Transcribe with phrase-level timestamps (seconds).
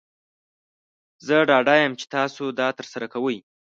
[1.25, 3.37] زه ډاډه یم چې تاسو دا ترسره کوئ.